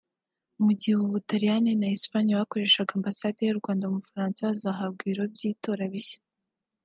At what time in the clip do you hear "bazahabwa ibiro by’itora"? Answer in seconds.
4.49-5.83